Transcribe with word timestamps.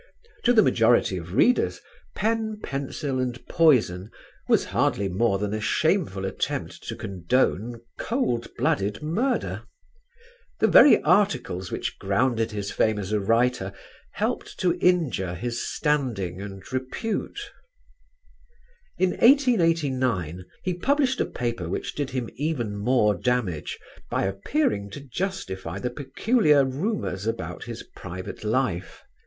To 0.45 0.53
the 0.53 0.63
majority 0.63 1.15
of 1.17 1.35
readers, 1.35 1.79
"Pen, 2.15 2.59
Pencil 2.63 3.19
and 3.19 3.37
Poison" 3.47 4.09
was 4.47 4.65
hardly 4.73 5.07
more 5.07 5.37
than 5.37 5.53
a 5.53 5.61
shameful 5.61 6.25
attempt 6.25 6.81
to 6.87 6.95
condone 6.95 7.81
cold 7.99 8.47
blooded 8.57 9.03
murder. 9.03 9.61
The 10.59 10.65
very 10.69 10.99
articles 11.03 11.71
which 11.71 11.99
grounded 11.99 12.49
his 12.49 12.71
fame 12.71 12.97
as 12.97 13.11
a 13.11 13.19
writer, 13.19 13.73
helped 14.13 14.59
to 14.61 14.73
injure 14.81 15.35
his 15.35 15.63
standing 15.63 16.41
and 16.41 16.63
repute. 16.73 17.39
In 18.97 19.11
1889 19.11 20.45
he 20.63 20.73
published 20.73 21.21
a 21.21 21.27
paper 21.27 21.69
which 21.69 21.93
did 21.93 22.09
him 22.09 22.27
even 22.33 22.75
more 22.75 23.13
damage 23.13 23.77
by 24.09 24.23
appearing 24.25 24.89
to 24.93 24.99
justify 24.99 25.77
the 25.77 25.91
peculiar 25.91 26.65
rumours 26.65 27.27
about 27.27 27.65
his 27.65 27.83
private 27.93 28.43
life. 28.43 29.03